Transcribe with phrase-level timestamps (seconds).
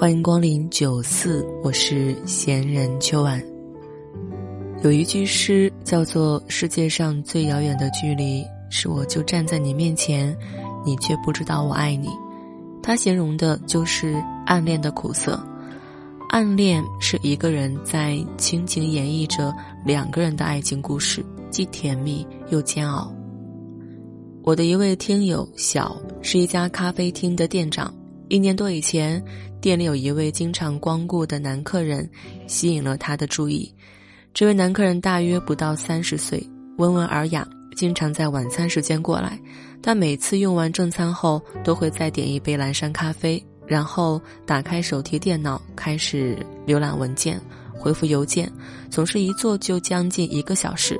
[0.00, 3.38] 欢迎光临九四，我是闲人秋晚。
[4.82, 10.34] 有一句诗叫做“世界上最遥远的距离，是我就站在你面前，
[10.86, 12.08] 你却不知道我爱你”。
[12.82, 14.14] 它形容的就是
[14.46, 15.38] 暗恋的苦涩。
[16.30, 19.54] 暗恋是一个人在倾情演绎着
[19.84, 23.14] 两个人的爱情故事，既甜蜜又煎熬。
[24.44, 27.94] 我的一位听友小是一家咖啡厅的店长。
[28.30, 29.20] 一年多以前，
[29.60, 32.08] 店里有一位经常光顾的男客人，
[32.46, 33.72] 吸引了他的注意。
[34.32, 36.42] 这位男客人大约不到三十岁，
[36.78, 39.38] 温文尔雅，经常在晚餐时间过来。
[39.82, 47.40] 但每次用完正餐后，都会再点一杯蓝山咖啡，然后打开手提电脑，开始浏览文件、
[47.74, 48.50] 回复邮件，
[48.90, 50.98] 总是一坐就将近一个小时。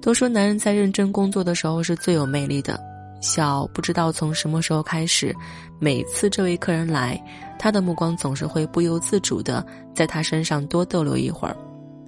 [0.00, 2.78] 都说男人在认真工作的时候是最有魅力的。
[3.20, 5.34] 小不知道从什么时候开始，
[5.80, 7.20] 每次这位客人来，
[7.58, 11.56] 他的目光总是会不由自主的在他身上多逗留一会儿。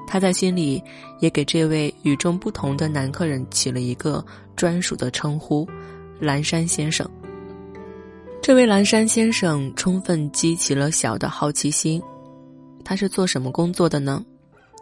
[0.06, 0.82] 他在心里
[1.20, 4.24] 也给这位与众不同的男客人起了一个
[4.56, 5.68] 专属的称呼——
[6.18, 7.08] 蓝山先生。
[8.42, 12.02] 这位蓝山先生充分激起了小的好奇心。
[12.84, 14.24] 他是做什么工作的呢？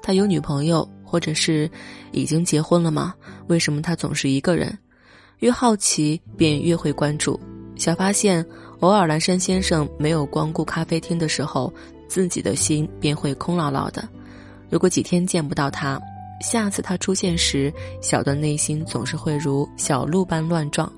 [0.02, 1.68] 他有女朋友，或者是
[2.12, 3.12] 已经结婚了吗？
[3.48, 4.78] 为什么他总是一个人？
[5.40, 7.38] 越好奇，便越会关注。
[7.76, 8.44] 小发现，
[8.80, 11.72] 偶尔蓝山先生没有光顾咖啡厅的时候，
[12.06, 14.08] 自己的心便会空落落的。
[14.70, 16.00] 如果几天见不到他，
[16.40, 20.90] 下次他出现时，小的内心总是会如小鹿般乱撞。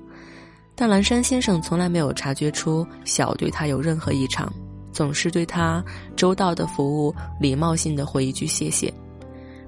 [0.75, 4.51] 但蓝山先生从来没有察觉出小对他有任何异常，
[4.91, 5.83] 总是对他
[6.15, 8.93] 周到的服务礼貌性的回一句谢谢。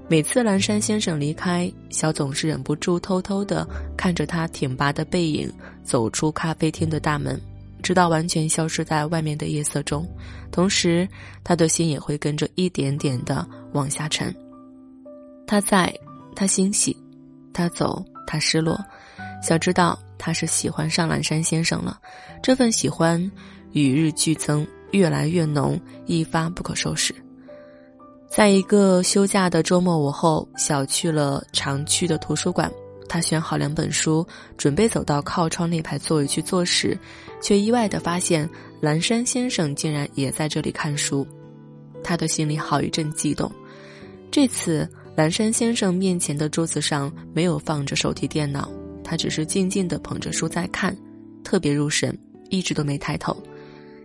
[0.06, 5.52] 每次蓝山先生离开，小总是忍不住偷偷的看着他挺拔的背影
[5.82, 7.40] 走出咖啡厅的大门，
[7.84, 10.08] 直到完全消失在外面的夜色中。
[10.50, 11.06] 同时，
[11.44, 14.34] 他的心也会跟着一点点的往下沉。
[15.46, 15.94] 他在，
[16.34, 16.96] 他欣喜；
[17.52, 18.76] 他走，他失落。
[19.42, 22.00] 小知道他是喜欢上蓝山先生了，
[22.42, 23.30] 这份喜欢
[23.72, 27.14] 与日俱增，越来越浓，一发不可收拾。
[28.26, 32.72] 在一个休假的周末午后，小去了常去的图书馆。
[33.14, 34.26] 他选好两本书，
[34.56, 36.98] 准备走到靠窗那排座位去坐时，
[37.40, 41.24] 却意外地发现蓝山先生竟然也在这里看书。
[42.02, 43.48] 他的心里好一阵激动。
[44.32, 48.68] 这次蓝山先生面前的桌子上没有放着手提电脑，
[49.04, 50.92] 他只是静静地捧着书在看，
[51.44, 52.18] 特别入神，
[52.50, 53.40] 一直都没抬头。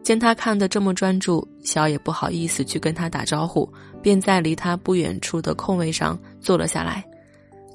[0.04, 3.68] 见他看得这么专注，小也不好意思去跟他打招呼，
[4.04, 7.04] 便在离他不远处的空位上坐了下来。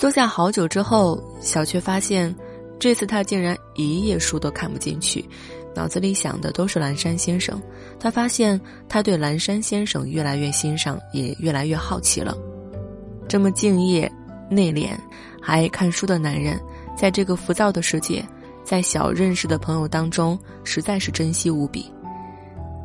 [0.05, 2.37] 坐下好久之后，小却发现，
[2.79, 5.27] 这次他竟然一页书都看不进去，
[5.75, 7.59] 脑子里想的都是蓝山先生。
[7.99, 12.37] 他发现他对蓝山先生越来越欣赏，也越来越好奇了。
[13.27, 14.13] 这么敬业、
[14.51, 14.91] 内敛、
[15.41, 16.61] 还爱看书的男人，
[16.95, 18.23] 在这个浮躁的世界，
[18.63, 21.91] 在小认识的朋友当中，实在是珍惜无比。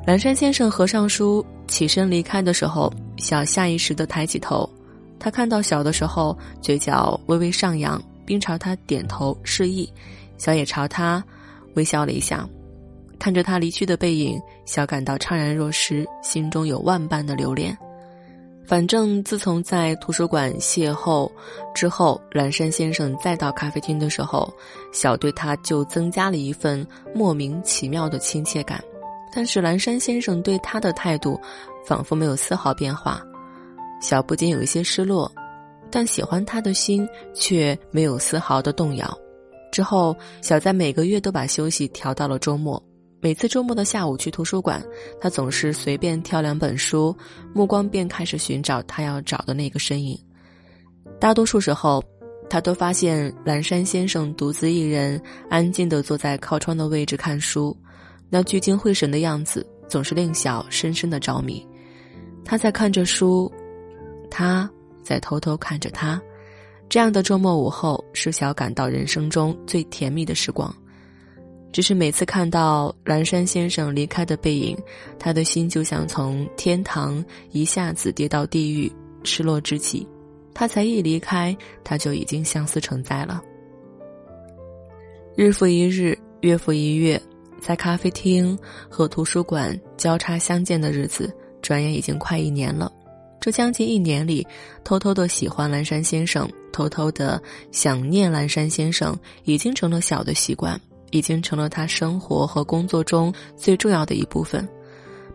[0.07, 4.65] 蓝山先生合上书，起身离开的时候，小下意识地抬起头。
[5.19, 9.91] 他看到小的时候，嘴角微微上扬，并朝他点头示意。
[10.37, 11.23] 小也朝他
[11.75, 12.47] 微笑了一下。
[13.19, 17.77] 看着他离去的背影，小感到怅然若失，心中有万般的留恋。
[18.65, 21.29] 反正自从在图书馆邂逅
[21.75, 24.49] 之后，蓝山先生再到咖啡厅的时候，
[24.93, 28.81] 小对他就增加了一份莫名其妙的亲切感。
[29.33, 31.37] 但是蓝山先生对他的态度，
[31.85, 33.21] 仿佛没有丝毫变化。
[33.99, 35.31] 小不禁有一些失落，
[35.91, 39.17] 但喜欢他的心却没有丝毫的动摇。
[39.71, 42.81] 之后，小在每个月都把休息调到了周末。
[43.21, 44.81] 每次周末的下午去图书馆，
[45.19, 47.15] 他总是随便挑两本书，
[47.53, 50.17] 目光便开始寻找他要找的那个身影。
[51.19, 52.01] 大多数时候，
[52.49, 57.77] 他都发现蓝山先生独自一人，安静地坐在靠窗的位置看书。
[58.29, 61.67] 那聚精会神的样子，总是令小深深的着迷。
[62.45, 63.51] 他在看着书，
[64.29, 64.69] 他
[65.03, 66.21] 在偷偷看着他。
[66.87, 70.73] 这样的周末午后，是小感到人生中最甜蜜的时光。
[71.71, 74.75] 只是每次看到蓝山先生离开的背影，
[75.19, 78.91] 他的心就像从天堂一下子跌到地狱，
[79.23, 80.07] 失落至极。
[80.51, 83.39] 他才一离开，他就已经相思成灾了。
[85.35, 87.21] 日复一日，月复一月，
[87.61, 88.57] 在咖啡厅
[88.89, 91.31] 和图书馆交叉相见的日子，
[91.61, 92.91] 转眼已经快一年了。
[93.39, 94.45] 这将近一年里，
[94.83, 97.41] 偷偷的喜欢蓝山先生，偷偷的
[97.71, 100.79] 想念蓝山先生，已经成了小的习惯，
[101.11, 104.67] 已经成了他生活和工作中最重要的一部分。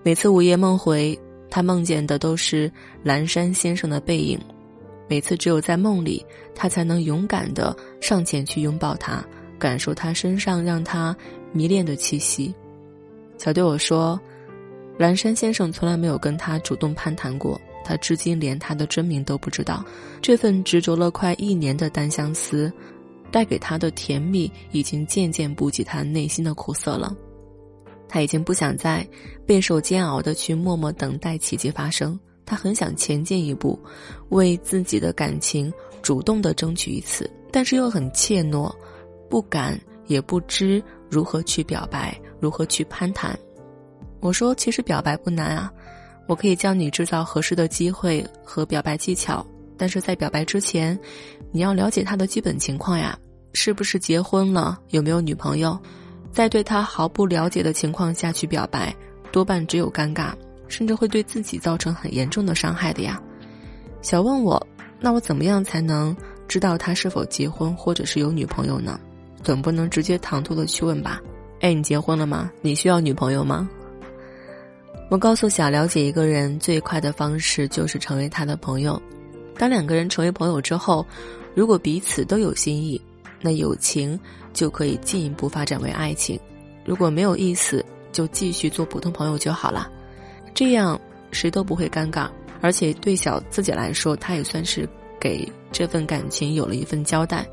[0.03, 1.19] 每次午夜梦回，
[1.51, 2.71] 他梦见的都是
[3.03, 4.39] 蓝山先生的背影。
[5.09, 6.25] 每次只有在梦里，
[6.55, 9.25] 他才能勇敢的上前去拥抱他，
[9.59, 11.17] 感受他身上让他
[11.53, 12.55] 迷恋的气息。
[13.39, 14.21] 小对我说，
[14.99, 17.61] 蓝山先生从来没有跟他主动攀谈过。
[17.84, 19.84] 他至今连他的真名都不知道，
[20.22, 22.72] 这份执着了快一年的单相思，
[23.31, 27.14] 带给他的甜蜜已经渐渐不及他内心的苦涩了。
[28.08, 29.06] 他已经不想再
[29.46, 33.78] 备受煎熬的去默默等待奇迹发生，他很想前进一步，
[34.31, 38.72] 为自己的感情主动的争取一次，但是又很怯懦，
[39.28, 43.36] 不敢也不知如何去表白，如何去攀谈。
[44.20, 45.72] 我说，其实表白不难啊。
[46.26, 49.44] 我可以教你制造合适的机会和表白技巧，
[49.76, 50.99] 但是在表白之前，
[51.53, 53.19] 你要了解他的基本情况呀，
[53.53, 55.79] 是不是结婚了，有没有女朋友，
[56.32, 58.94] 在对他毫不了解的情况下去表白，
[59.31, 60.32] 多半只有尴尬，
[60.67, 63.20] 甚至会对自己造成很严重的伤害的呀。
[64.00, 64.67] 小问我，
[65.00, 66.17] 那我怎么样才能
[66.49, 68.99] 知道他是否结婚或者是有女朋友呢？
[69.43, 71.20] 总不能直接唐突的去问吧？
[71.61, 72.50] 哎，你结婚了吗？
[72.62, 73.69] 你需要女朋友吗？
[75.11, 79.01] 我告诉想了解一个人最快的方式就是成为他的朋友。
[79.56, 81.06] 当两个人成为朋友之后，
[81.55, 83.01] 如果彼此都有心意，
[83.41, 84.19] 那友情
[84.53, 86.37] 就可以进一步发展为爱情；
[86.85, 89.89] 如果没有意思，就继续做普通朋友就好了。
[90.55, 92.29] 这样谁都不会尴尬，
[92.61, 94.89] 而且对小自己来说，他也算是
[95.21, 97.47] 给这份感情有了一份交代，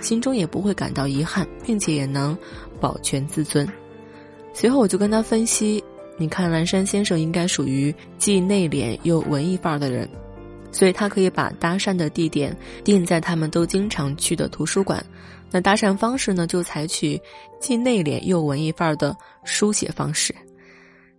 [0.00, 2.36] 心中也不会感到遗憾，并且也能
[2.78, 3.66] 保全自尊。
[4.52, 5.82] 随后我就跟他分析。
[6.20, 10.06] 你看，蓝山先生应该属于既内敛又文艺范儿的人，
[10.70, 15.02] 所以他可以把搭讪的地点定在他们都经常去的图书馆。
[15.50, 17.18] 那搭讪方式呢，就采取
[17.58, 20.34] 既内敛又文艺范儿的书写方式。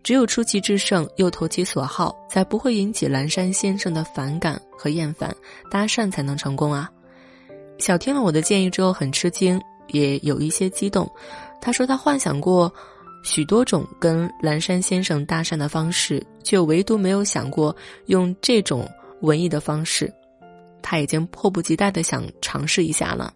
[0.03, 5.35] 只有出奇制胜又投其所好，才不会引起蓝山先生的反感和厌烦，
[5.71, 6.87] 搭讪才能成功啊！
[7.79, 11.11] 小听了我的建议之后很吃惊，也有一些激动。
[11.59, 12.71] 他说他幻想过。
[13.23, 17.75] 许多种跟蓝山先生搭讪的方式，却唯独没有想过
[18.07, 18.89] 用这种
[19.21, 20.11] 文艺的方式。
[20.81, 23.33] 他已经迫不及待的想尝试一下了。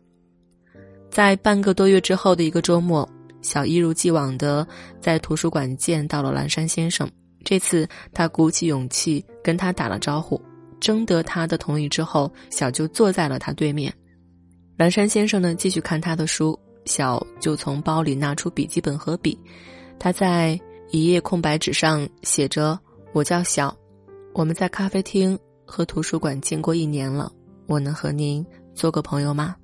[1.12, 3.08] 在半个多月之后的一个周末，
[3.42, 4.68] 小一如既往的
[5.00, 7.10] 在图书馆见到了蓝山先生。
[7.44, 10.42] 这次他鼓起勇气跟他打了招呼，
[10.80, 13.94] 征得他的同意之后，小就坐在了他对面。
[14.76, 19.40] 蓝山先生呢，继续看他的书，小就从包里拿出笔记本和笔。
[20.00, 20.60] 他在
[20.92, 22.80] 一页空白纸上写着
[23.14, 23.76] ：“我叫小，
[24.34, 27.32] 我们在咖啡厅和图书馆见过一年了，
[27.68, 29.56] 我能和您做个朋友吗？”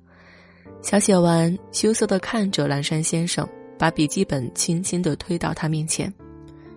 [0.82, 3.48] 小写完，羞涩的看着蓝山先生，
[3.78, 6.12] 把笔记本轻轻的推到他面前。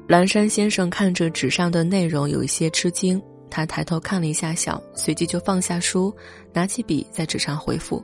[0.07, 3.19] 蓝山先生看着纸上的内容，有一些吃惊。
[3.49, 6.13] 他抬头看了一下小，随即就放下书，
[6.53, 8.03] 拿起笔在纸上回复。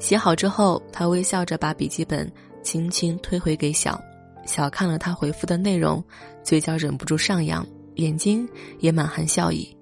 [0.00, 2.30] 写好之后，他微笑着把笔记本
[2.62, 4.00] 轻轻推回给小。
[4.46, 6.02] 小看了他回复的内容，
[6.42, 8.48] 嘴角忍不住上扬，眼睛
[8.78, 9.76] 也满含笑意。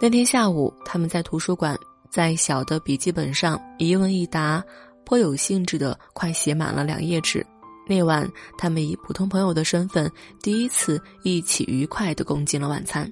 [0.00, 1.76] 那天下午，他们在图书馆，
[2.10, 4.62] 在小的笔记本上一问一答，
[5.04, 7.46] 颇有兴致的快写满了两页纸。
[7.86, 8.28] 那晚，
[8.58, 10.10] 他们以普通朋友的身份，
[10.42, 13.10] 第一次一起愉快的共进了晚餐。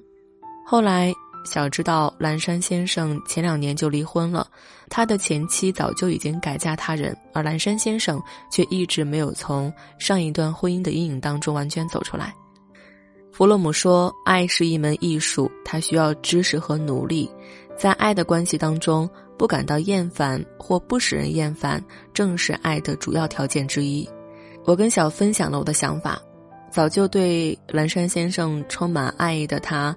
[0.65, 1.13] 后来。
[1.43, 4.47] 小知道蓝山先生前两年就离婚了，
[4.89, 8.21] 他的前妻早就已经改嫁他人，而蓝山先生
[8.51, 12.33] 却一直没有从上一段婚姻的阴影当中完全走出来。
[13.31, 17.29] 弗洛姆说：“爱是一门艺术，它需要知识和努力。
[17.77, 21.83] 在爱的关系当中，不感到厌烦或不使人厌烦，
[22.13, 24.07] 正是爱的主要条件之一。”
[24.63, 26.21] 我跟小分享了我的想法，
[26.69, 29.95] 早就对蓝山先生充满爱意的他。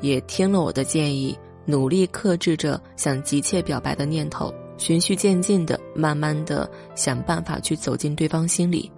[0.00, 8.90] 也听了我的建议，努力克制着想急切表白的念头，循序渐进的、慢慢的想办法去走进对方心里，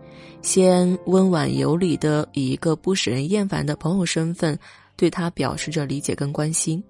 [0.43, 4.59] 先温婉有礼的以一个不使人厌烦的朋友身份，
[4.97, 6.83] 对他表示着理解跟关心。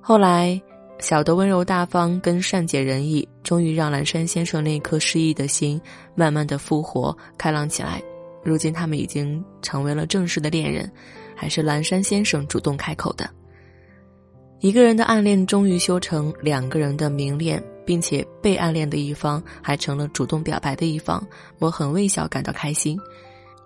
[0.00, 0.60] 后来，
[0.98, 5.80] 小的温柔大方跟善解人意，终于让蓝山先生那颗失意的心
[6.14, 8.02] 慢慢的复活开朗起来。
[8.42, 10.90] 如今他们已经成为了正式的恋人，
[11.36, 13.28] 还是蓝山先生主动开口的。
[14.60, 21.24] 一个人的暗恋终于修成两个人的明恋，并且被暗恋的一方还成了主动表白的一方，
[21.58, 22.98] 我很为小感到开心。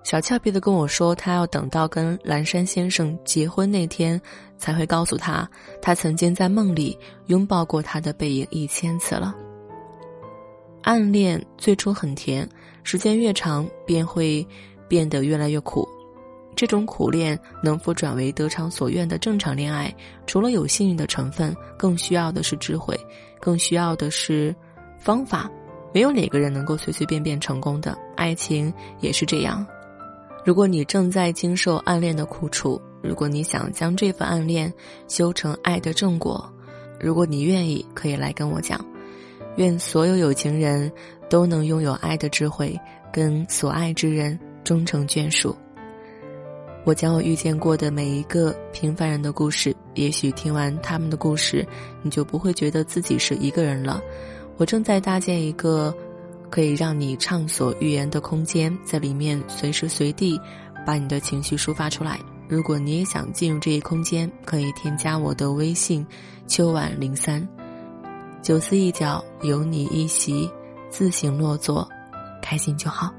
[0.03, 4.21] 小俏皮的跟我说，他要等到跟蓝山先生结婚那天，
[4.59, 5.49] 才会告诉他，
[5.81, 9.35] 他曾经在梦里拥抱过他的背影一千次了。
[10.83, 12.49] 暗恋最初很甜，
[12.83, 14.45] 时间越长便会
[14.89, 15.87] 变得越来越苦。
[16.61, 19.91] 这种苦恋能否转为得偿所愿的正常恋爱，
[20.27, 22.95] 除了有幸运的成分，更需要的是智慧，
[23.41, 24.55] 更需要的是
[24.99, 25.51] 方法。
[25.95, 29.67] 没有哪个人能够随随便便成功的，爱情也是这样。
[30.45, 34.71] 如果你正在经受暗恋的苦楚，如果你想将这份暗恋
[35.09, 36.47] 修成爱的正果，
[37.01, 38.79] 如果你愿意，可以来跟我讲。
[39.57, 40.93] 愿所有有情人
[41.31, 42.79] 都能拥有爱的智慧，
[43.11, 45.57] 跟所爱之人终成眷属。
[46.85, 51.67] 我将我遇见过的每一个平凡人的故事，也许听完他们的故事，
[52.03, 54.01] 你就不会觉得自己是一个人了。
[54.57, 55.95] 我正在搭建一个。
[56.51, 60.37] 可以让你畅所欲言的空间，在里面随时随地
[60.85, 62.19] 把你的情绪抒发出来。
[62.49, 66.05] 如果你也想进入这一空间，可以添加我的微信
[66.49, 67.49] “秋晚零三”，
[68.43, 70.51] 九思一角有你一席，
[70.89, 71.89] 自行落座，
[72.43, 73.15] 开心就好。